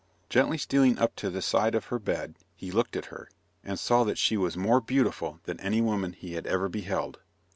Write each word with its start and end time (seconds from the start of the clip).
Gently 0.29 0.57
stealing 0.57 0.97
up 0.97 1.15
to 1.17 1.29
the 1.29 1.43
side 1.43 1.75
of 1.75 1.85
her 1.85 1.99
bed 1.99 2.33
he 2.55 2.71
looked 2.71 2.95
at 2.95 3.05
her, 3.13 3.29
and 3.63 3.77
saw 3.77 4.03
that 4.05 4.17
she 4.17 4.35
was 4.35 4.57
more 4.57 4.81
beautiful 4.81 5.39
than 5.43 5.59
any 5.59 5.79
woman 5.79 6.13
he 6.13 6.33
had 6.33 6.47
ever 6.47 6.67
beheld. 6.67 7.19